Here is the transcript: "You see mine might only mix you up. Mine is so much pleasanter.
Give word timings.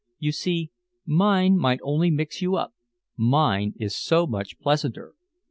"You 0.17 0.31
see 0.31 0.71
mine 1.05 1.59
might 1.59 1.79
only 1.83 2.09
mix 2.09 2.41
you 2.41 2.55
up. 2.55 2.73
Mine 3.15 3.75
is 3.79 3.95
so 3.95 4.25
much 4.25 4.57
pleasanter. 4.57 5.13